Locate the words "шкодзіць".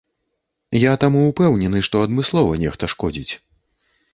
2.95-3.33